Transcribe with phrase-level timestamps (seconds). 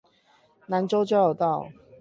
[0.65, 1.69] 南州交流道